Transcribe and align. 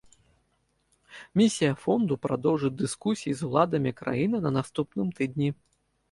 Місія 1.41 1.75
фонду 1.83 2.15
прадоўжыць 2.23 2.71
дыскусіі 2.79 3.33
з 3.41 3.49
уладамі 3.49 3.91
краіны 3.99 4.37
на 4.47 4.51
наступным 4.57 5.13
тыдні. 5.21 5.49